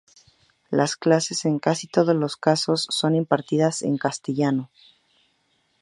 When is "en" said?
1.45-1.59, 3.83-3.99